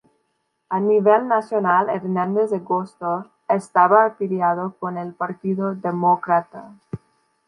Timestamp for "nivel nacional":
0.79-1.87